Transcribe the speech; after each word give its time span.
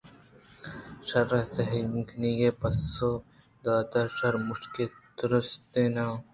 شیرءَ 1.07 1.41
زہرکِنکّی 1.55 2.49
پسّہ 2.59 3.09
دات 3.63 3.91
شیر 4.17 4.33
مُشکےءَتُرسیت؟ 4.47 5.73
نا 5.95 6.05